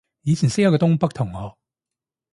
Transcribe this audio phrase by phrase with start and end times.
[0.23, 1.55] 以前識過一個東北同學